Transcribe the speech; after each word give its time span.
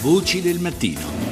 Voci 0.00 0.40
del 0.42 0.60
mattino. 0.60 1.25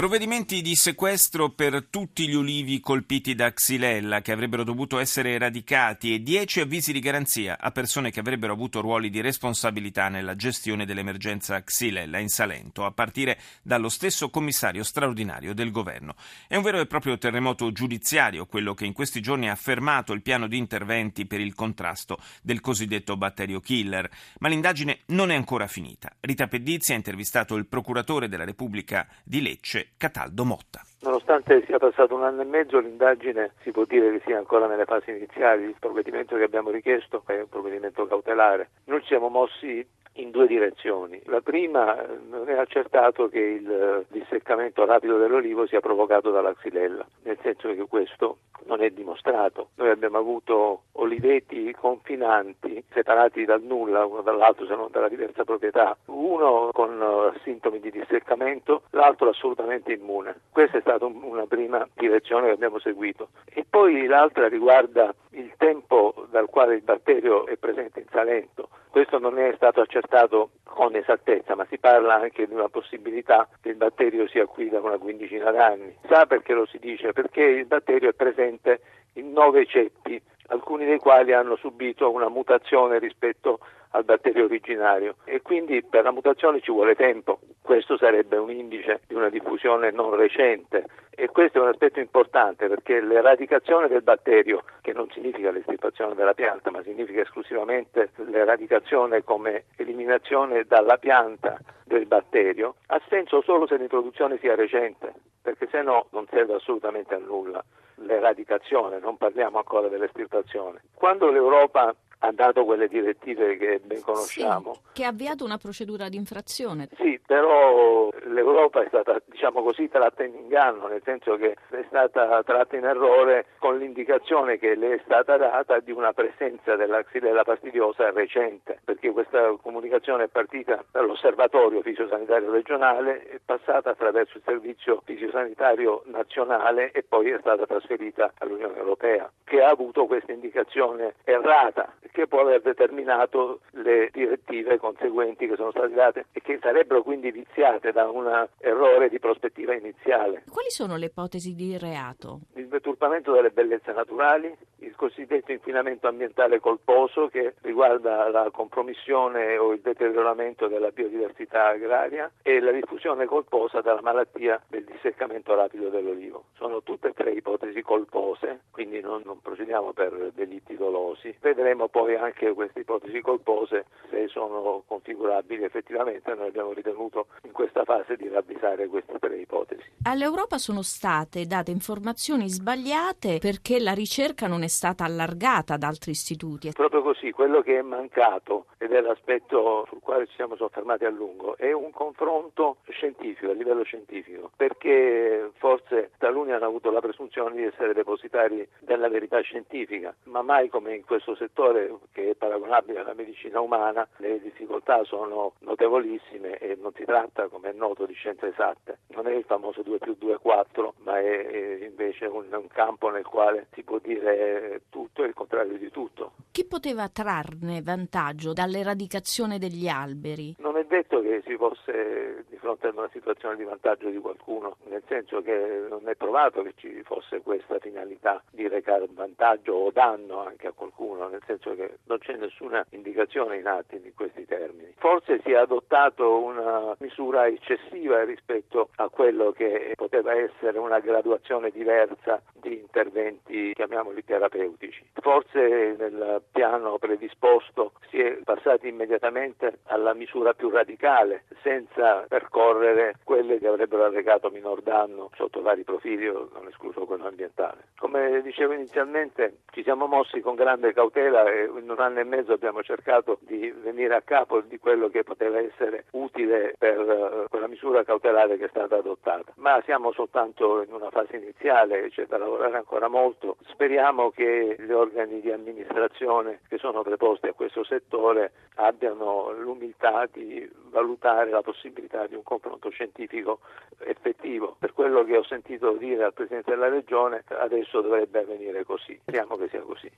Provvedimenti 0.00 0.62
di 0.62 0.76
sequestro 0.76 1.50
per 1.50 1.88
tutti 1.90 2.26
gli 2.26 2.32
ulivi 2.32 2.80
colpiti 2.80 3.34
da 3.34 3.52
Xylella 3.52 4.22
che 4.22 4.32
avrebbero 4.32 4.64
dovuto 4.64 4.98
essere 4.98 5.32
eradicati 5.32 6.14
e 6.14 6.22
10 6.22 6.60
avvisi 6.60 6.94
di 6.94 7.00
garanzia 7.00 7.58
a 7.60 7.70
persone 7.70 8.10
che 8.10 8.20
avrebbero 8.20 8.54
avuto 8.54 8.80
ruoli 8.80 9.10
di 9.10 9.20
responsabilità 9.20 10.08
nella 10.08 10.36
gestione 10.36 10.86
dell'emergenza 10.86 11.62
Xylella 11.62 12.16
in 12.16 12.28
Salento, 12.28 12.86
a 12.86 12.92
partire 12.92 13.38
dallo 13.60 13.90
stesso 13.90 14.30
commissario 14.30 14.84
straordinario 14.84 15.52
del 15.52 15.70
governo. 15.70 16.14
È 16.48 16.56
un 16.56 16.62
vero 16.62 16.80
e 16.80 16.86
proprio 16.86 17.18
terremoto 17.18 17.70
giudiziario 17.70 18.46
quello 18.46 18.72
che 18.72 18.86
in 18.86 18.94
questi 18.94 19.20
giorni 19.20 19.50
ha 19.50 19.54
fermato 19.54 20.14
il 20.14 20.22
piano 20.22 20.48
di 20.48 20.56
interventi 20.56 21.26
per 21.26 21.40
il 21.40 21.54
contrasto 21.54 22.18
del 22.40 22.62
cosiddetto 22.62 23.18
batterio 23.18 23.60
killer, 23.60 24.08
ma 24.38 24.48
l'indagine 24.48 25.00
non 25.08 25.30
è 25.30 25.34
ancora 25.34 25.66
finita. 25.66 26.16
Rita 26.20 26.48
Pedizzi 26.48 26.94
ha 26.94 26.96
intervistato 26.96 27.54
il 27.56 27.66
procuratore 27.66 28.28
della 28.30 28.44
Repubblica 28.44 29.06
di 29.22 29.42
Lecce 29.42 29.89
Cataldo 29.96 30.44
Motta. 30.44 30.80
Nonostante 31.02 31.64
sia 31.64 31.78
passato 31.78 32.14
un 32.14 32.24
anno 32.24 32.42
e 32.42 32.44
mezzo, 32.44 32.78
l'indagine 32.78 33.52
si 33.62 33.70
può 33.70 33.84
dire 33.84 34.10
che 34.12 34.22
sia 34.26 34.36
ancora 34.36 34.66
nelle 34.66 34.84
fasi 34.84 35.10
iniziali. 35.10 35.64
Il 35.64 35.76
provvedimento 35.78 36.36
che 36.36 36.42
abbiamo 36.42 36.70
richiesto 36.70 37.22
è 37.26 37.40
un 37.40 37.48
provvedimento 37.48 38.06
cautelare. 38.06 38.70
Noi 38.84 39.00
ci 39.00 39.08
siamo 39.08 39.28
mossi 39.28 39.86
in 40.14 40.30
due 40.30 40.46
direzioni. 40.46 41.20
La 41.26 41.40
prima 41.40 41.96
non 42.28 42.48
è 42.48 42.58
accertato 42.58 43.28
che 43.28 43.38
il 43.38 44.06
disseccamento 44.10 44.84
rapido 44.84 45.18
dell'olivo 45.18 45.66
sia 45.66 45.80
provocato 45.80 46.30
dalla 46.30 46.54
xylella, 46.54 47.06
nel 47.22 47.38
senso 47.42 47.72
che 47.72 47.86
questo 47.86 48.38
non 48.66 48.82
è 48.82 48.90
dimostrato. 48.90 49.70
Noi 49.76 49.90
abbiamo 49.90 50.18
avuto 50.18 50.82
oliveti 51.00 51.74
confinanti 51.78 52.82
separati 52.92 53.44
dal 53.44 53.62
nulla 53.62 54.04
uno 54.04 54.22
dall'altro 54.22 54.66
se 54.66 54.74
non 54.74 54.88
dalla 54.90 55.08
diversa 55.08 55.44
proprietà, 55.44 55.96
uno 56.06 56.70
con 56.72 57.00
uh, 57.00 57.38
sintomi 57.42 57.80
di 57.80 57.90
disseccamento, 57.90 58.82
l'altro 58.90 59.30
assolutamente 59.30 59.92
immune. 59.92 60.40
Questa 60.50 60.78
è 60.78 60.80
stata 60.80 61.06
un, 61.06 61.22
una 61.22 61.46
prima 61.46 61.86
direzione 61.94 62.46
che 62.46 62.52
abbiamo 62.52 62.78
seguito. 62.78 63.28
E 63.52 63.64
poi 63.68 64.06
l'altra 64.06 64.48
riguarda 64.48 65.14
il 65.30 65.52
tempo 65.56 66.26
dal 66.30 66.48
quale 66.48 66.74
il 66.74 66.82
batterio 66.82 67.46
è 67.46 67.56
presente 67.56 68.00
in 68.00 68.06
Salento. 68.10 68.68
Questo 68.90 69.18
non 69.18 69.38
è 69.38 69.52
stato 69.54 69.80
accertato 69.80 70.50
con 70.64 70.94
esattezza, 70.96 71.54
ma 71.54 71.64
si 71.68 71.78
parla 71.78 72.14
anche 72.14 72.46
di 72.46 72.54
una 72.54 72.68
possibilità 72.68 73.48
che 73.60 73.70
il 73.70 73.76
batterio 73.76 74.26
sia 74.28 74.46
qui 74.46 74.68
da 74.68 74.80
una 74.80 74.98
quindicina 74.98 75.50
d'anni. 75.50 75.96
Sa 76.08 76.26
perché 76.26 76.52
lo 76.52 76.66
si 76.66 76.78
dice? 76.78 77.12
Perché 77.12 77.42
il 77.42 77.66
batterio 77.66 78.08
è 78.08 78.14
presente 78.14 78.80
in 79.14 79.32
nove 79.32 79.66
ceppi, 79.66 80.20
alcuni 80.50 80.84
dei 80.84 80.98
quali 80.98 81.32
hanno 81.32 81.56
subito 81.56 82.10
una 82.10 82.28
mutazione 82.28 82.98
rispetto 82.98 83.58
al 83.90 84.04
batterio 84.04 84.44
originario. 84.44 85.16
E 85.24 85.42
quindi 85.42 85.82
per 85.82 86.04
la 86.04 86.12
mutazione 86.12 86.60
ci 86.60 86.70
vuole 86.70 86.94
tempo. 86.94 87.40
Questo 87.62 87.96
sarebbe 87.96 88.36
un 88.36 88.50
indice 88.50 89.00
di 89.06 89.14
una 89.14 89.28
diffusione 89.28 89.90
non 89.90 90.14
recente. 90.14 90.84
E 91.10 91.28
questo 91.28 91.58
è 91.58 91.60
un 91.60 91.68
aspetto 91.68 92.00
importante 92.00 92.68
perché 92.68 93.00
l'eradicazione 93.00 93.88
del 93.88 94.02
batterio, 94.02 94.62
che 94.80 94.92
non 94.92 95.10
significa 95.10 95.50
l'estirpazione 95.50 96.14
della 96.14 96.34
pianta, 96.34 96.70
ma 96.70 96.82
significa 96.82 97.20
esclusivamente 97.20 98.10
l'eradicazione 98.16 99.22
come 99.22 99.64
eliminazione 99.76 100.64
dalla 100.64 100.96
pianta 100.96 101.58
del 101.84 102.06
batterio, 102.06 102.76
ha 102.86 103.00
senso 103.08 103.42
solo 103.42 103.66
se 103.66 103.76
l'introduzione 103.76 104.38
sia 104.38 104.54
recente, 104.54 105.12
perché 105.42 105.68
se 105.70 105.82
no 105.82 106.06
non 106.12 106.26
serve 106.30 106.54
assolutamente 106.54 107.14
a 107.14 107.18
nulla 107.18 107.62
l'eradicazione, 108.00 108.98
non 108.98 109.16
parliamo 109.16 109.58
ancora 109.58 109.88
dell'estirpazione. 109.88 110.82
Quando 110.94 111.30
l'Europa 111.30 111.94
ha 112.20 112.32
dato 112.32 112.64
quelle 112.64 112.88
direttive 112.88 113.56
che 113.56 113.80
ben 113.82 114.02
conosciamo. 114.02 114.74
Sì, 114.74 114.80
che 114.92 115.04
ha 115.04 115.08
avviato 115.08 115.44
una 115.44 115.58
procedura 115.58 116.08
di 116.08 116.16
infrazione. 116.16 116.88
Sì, 116.96 117.20
però 117.24 118.10
l'Europa 118.26 118.82
è 118.82 118.88
stata, 118.88 119.20
diciamo 119.26 119.62
così, 119.62 119.88
tratta 119.88 120.24
in 120.24 120.34
inganno, 120.34 120.88
nel 120.88 121.02
senso 121.04 121.36
che 121.36 121.56
è 121.70 121.84
stata 121.88 122.42
tratta 122.42 122.76
in 122.76 122.84
errore 122.84 123.46
con 123.58 123.78
l'indicazione 123.78 124.58
che 124.58 124.74
le 124.74 124.94
è 124.94 125.00
stata 125.04 125.36
data 125.36 125.78
di 125.80 125.92
una 125.92 126.12
presenza 126.12 126.76
della 126.76 127.02
xylella 127.02 127.44
fastidiosa 127.44 128.10
recente, 128.10 128.80
perché 128.84 129.10
questa 129.10 129.54
comunicazione 129.62 130.24
è 130.24 130.28
partita 130.28 130.84
dall'osservatorio 130.90 131.80
fisiosanitario 131.80 132.50
regionale, 132.50 133.22
è 133.28 133.40
passata 133.44 133.90
attraverso 133.90 134.36
il 134.36 134.42
servizio 134.44 135.00
fisiosanitario 135.04 136.02
nazionale 136.06 136.90
e 136.92 137.02
poi 137.02 137.30
è 137.30 137.38
stata 137.40 137.66
trasferita 137.66 138.32
all'Unione 138.38 138.76
Europea, 138.76 139.30
che 139.44 139.62
ha 139.62 139.70
avuto 139.70 140.06
questa 140.06 140.32
indicazione 140.32 141.14
errata 141.24 141.92
che 142.12 142.26
può 142.26 142.40
aver 142.40 142.60
determinato 142.62 143.60
le 143.72 144.10
direttive 144.12 144.78
conseguenti 144.78 145.46
che 145.46 145.56
sono 145.56 145.70
state 145.70 145.94
date 145.94 146.26
e 146.32 146.40
che 146.40 146.58
sarebbero 146.60 147.02
quindi 147.02 147.30
viziate 147.30 147.92
da 147.92 148.08
un 148.08 148.46
errore 148.58 149.08
di 149.08 149.18
prospettiva 149.18 149.74
iniziale. 149.74 150.44
Quali 150.50 150.70
sono 150.70 150.96
le 150.96 151.06
ipotesi 151.06 151.54
di 151.54 151.76
reato? 151.78 152.40
Il 152.54 152.68
deturpamento 152.68 153.32
delle 153.32 153.50
bellezze 153.50 153.92
naturali, 153.92 154.54
cosiddetto 155.00 155.50
inquinamento 155.50 156.08
ambientale 156.08 156.60
colposo 156.60 157.28
che 157.28 157.54
riguarda 157.62 158.28
la 158.28 158.50
compromissione 158.50 159.56
o 159.56 159.72
il 159.72 159.80
deterioramento 159.80 160.68
della 160.68 160.90
biodiversità 160.90 161.68
agraria 161.68 162.30
e 162.42 162.60
la 162.60 162.70
diffusione 162.70 163.24
colposa 163.24 163.80
della 163.80 164.02
malattia 164.02 164.60
del 164.68 164.84
disseccamento 164.84 165.54
rapido 165.54 165.88
dell'olivo. 165.88 166.44
Sono 166.58 166.82
tutte 166.82 167.08
e 167.08 167.12
tre 167.14 167.30
ipotesi 167.30 167.80
colpose, 167.80 168.64
quindi 168.70 169.00
non, 169.00 169.22
non 169.24 169.40
procediamo 169.40 169.94
per 169.94 170.32
delitti 170.34 170.76
dolosi. 170.76 171.34
Vedremo 171.40 171.88
poi 171.88 172.16
anche 172.16 172.52
queste 172.52 172.80
ipotesi 172.80 173.22
colpose 173.22 173.86
se 174.10 174.28
sono 174.28 174.82
configurabili 174.86 175.64
effettivamente. 175.64 176.34
Noi 176.34 176.48
abbiamo 176.48 176.74
ritenuto 176.74 177.28
in 177.44 177.52
questa 177.52 177.84
fase 177.84 178.16
di 178.16 178.28
ravvisare 178.28 178.86
queste 178.88 179.18
tre 179.18 179.38
ipotesi. 179.38 179.79
All'Europa 180.02 180.56
sono 180.56 180.80
state 180.80 181.44
date 181.44 181.70
informazioni 181.70 182.48
sbagliate 182.48 183.36
perché 183.36 183.78
la 183.78 183.92
ricerca 183.92 184.46
non 184.46 184.62
è 184.62 184.66
stata 184.66 185.04
allargata 185.04 185.74
ad 185.74 185.82
altri 185.82 186.12
istituti. 186.12 186.70
Proprio 186.72 187.02
così, 187.02 187.32
quello 187.32 187.60
che 187.60 187.78
è 187.78 187.82
mancato 187.82 188.64
ed 188.78 188.92
è 188.92 189.00
l'aspetto 189.02 189.84
sul 189.90 190.00
quale 190.00 190.26
ci 190.26 190.36
siamo 190.36 190.56
soffermati 190.56 191.04
a 191.04 191.10
lungo 191.10 191.54
è 191.58 191.72
un 191.72 191.90
confronto 191.90 192.78
scientifico, 192.88 193.50
a 193.50 193.54
livello 193.54 193.82
scientifico, 193.84 194.50
perché 194.56 195.50
forse 195.58 196.12
taluni 196.16 196.52
hanno 196.52 196.64
avuto 196.64 196.90
la 196.90 197.00
presunzione 197.00 197.54
di 197.56 197.64
essere 197.64 197.92
depositari 197.92 198.66
della 198.78 199.10
verità 199.10 199.38
scientifica, 199.40 200.14
ma 200.24 200.40
mai 200.40 200.70
come 200.70 200.94
in 200.94 201.04
questo 201.04 201.34
settore 201.34 201.94
che 202.12 202.30
è 202.30 202.34
paragonabile 202.36 203.00
alla 203.00 203.12
medicina 203.12 203.60
umana, 203.60 204.08
le 204.16 204.40
difficoltà 204.40 205.04
sono 205.04 205.52
notevolissime 205.58 206.56
e 206.56 206.78
non 206.80 206.92
si 206.94 207.04
tratta, 207.04 207.48
come 207.48 207.68
è 207.68 207.72
noto, 207.74 208.06
di 208.06 208.14
scienze 208.14 208.46
esatte. 208.46 209.00
Non 209.20 209.30
è 209.30 209.36
il 209.36 209.44
famoso 209.44 209.82
2 209.82 209.98
più 209.98 210.16
2 210.18 210.36
è 210.36 210.38
4, 210.38 210.94
ma 211.04 211.18
è 211.18 211.84
invece 211.84 212.24
un, 212.24 212.46
un 212.50 212.68
campo 212.68 213.10
nel 213.10 213.26
quale 213.26 213.66
si 213.74 213.82
può 213.82 213.98
dire 213.98 214.84
tutto 214.88 215.22
e 215.22 215.26
il 215.26 215.34
contrario 215.34 215.76
di 215.76 215.90
tutto. 215.90 216.32
Chi 216.50 216.64
poteva 216.64 217.06
trarne 217.10 217.82
vantaggio 217.82 218.54
dall'eradicazione 218.54 219.58
degli 219.58 219.88
alberi? 219.88 220.56
Non 220.58 220.78
è 220.78 220.84
detto 220.84 221.20
che 221.20 221.42
si 221.44 221.54
fosse 221.56 222.46
di 222.48 222.56
fronte 222.56 222.86
ad 222.86 222.96
una 222.96 223.10
situazione 223.12 223.56
di 223.56 223.64
vantaggio 223.64 224.08
di 224.08 224.16
qualcuno, 224.18 224.76
nel 224.88 225.02
senso 225.06 225.42
che 225.42 225.84
non 225.88 226.08
è 226.08 226.14
provato 226.14 226.62
che 226.62 226.72
ci 226.76 227.02
fosse 227.02 227.42
questa 227.42 227.78
finalità 227.78 228.42
di 228.50 228.66
recare 228.68 229.06
vantaggio 229.10 229.74
o 229.74 229.90
danno 229.90 230.46
anche 230.46 230.68
a 230.68 230.72
qualcuno, 230.72 231.28
nel 231.28 231.42
senso 231.46 231.74
che 231.74 231.98
non 232.04 232.18
c'è 232.18 232.36
nessuna 232.36 232.86
indicazione 232.90 233.58
in 233.58 233.66
atti 233.66 233.96
in 233.96 234.14
questi 234.14 234.46
termini. 234.46 234.94
Forse 234.96 235.40
si 235.44 235.50
è 235.50 235.56
adottato 235.56 236.42
una 236.42 236.69
misura 236.98 237.46
eccessiva 237.46 238.24
rispetto 238.24 238.88
a 238.96 239.08
quello 239.08 239.52
che 239.52 239.92
poteva 239.96 240.34
essere 240.34 240.78
una 240.78 240.98
graduazione 240.98 241.70
diversa 241.70 242.42
di 242.54 242.78
interventi, 242.78 243.72
chiamiamoli 243.74 244.24
terapeutici. 244.24 245.04
Forse 245.14 245.96
nel 245.98 246.42
piano 246.50 246.98
predisposto 246.98 247.92
si 248.08 248.20
è 248.20 248.38
passati 248.42 248.88
immediatamente 248.88 249.78
alla 249.84 250.14
misura 250.14 250.52
più 250.54 250.70
radicale, 250.70 251.44
senza 251.62 252.24
percorrere 252.28 253.14
quelle 253.24 253.58
avrebbero 253.70 254.04
arrecato 254.04 254.50
minor 254.50 254.82
danno 254.82 255.30
sotto 255.34 255.62
vari 255.62 255.82
profili, 255.84 256.26
non 256.26 256.66
escluso 256.68 257.04
quello 257.06 257.26
ambientale. 257.26 257.88
Come 257.98 258.42
dicevo 258.42 258.72
inizialmente, 258.72 259.58
ci 259.72 259.82
siamo 259.82 260.06
mossi 260.06 260.40
con 260.40 260.54
grande 260.54 260.92
cautela 260.92 261.44
e 261.50 261.64
in 261.64 261.90
un 261.90 261.98
anno 261.98 262.20
e 262.20 262.24
mezzo 262.24 262.52
abbiamo 262.52 262.82
cercato 262.82 263.38
di 263.40 263.70
venire 263.82 264.14
a 264.14 264.22
capo 264.22 264.60
di 264.60 264.78
quello 264.78 265.08
che 265.08 265.22
poteva 265.22 265.58
essere 265.58 266.04
utile 266.12 266.74
per 266.78 266.98
uh, 266.98 267.48
quella 267.48 267.68
misura 267.68 268.04
cautelare 268.04 268.56
che 268.56 268.66
è 268.66 268.68
stata 268.68 268.96
adottata. 268.96 269.52
Ma 269.56 269.80
siamo 269.84 270.12
soltanto 270.12 270.82
in 270.82 270.92
una 270.92 271.10
fase 271.10 271.36
iniziale, 271.36 272.08
c'è 272.10 272.26
da 272.26 272.38
lavorare 272.38 272.76
ancora 272.76 273.08
molto. 273.08 273.56
Speriamo 273.68 274.30
che 274.30 274.76
gli 274.78 274.92
organi 274.92 275.40
di 275.40 275.50
amministrazione 275.50 276.60
che 276.68 276.78
sono 276.78 277.02
preposti 277.02 277.46
a 277.46 277.52
questo 277.52 277.84
settore 277.84 278.52
abbiano 278.76 279.52
l'umiltà 279.52 280.26
di 280.32 280.68
valutare 280.90 281.50
la 281.50 281.62
possibilità 281.62 282.26
di 282.26 282.34
un 282.34 282.42
confronto 282.42 282.90
scientifico 282.90 283.59
effettivo. 283.98 284.76
Per 284.78 284.92
quello 284.92 285.24
che 285.24 285.36
ho 285.36 285.44
sentito 285.44 285.92
dire 285.92 286.24
al 286.24 286.32
Presidente 286.32 286.70
della 286.70 286.88
Regione, 286.88 287.42
adesso 287.48 288.00
dovrebbe 288.00 288.40
avvenire 288.40 288.84
così. 288.84 289.18
Speriamo 289.20 289.56
che 289.56 289.68
sia 289.68 289.80
così. 289.80 290.08